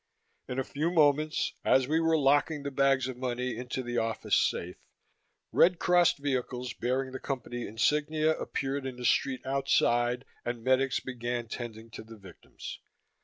[0.47, 4.35] In a few moments, as we were locking the bags of money into the office
[4.35, 4.77] safe,
[5.51, 11.47] red crossed vehicles bearing the Company insignia appeared in the street outside, and medics began
[11.47, 12.79] tending to the victims.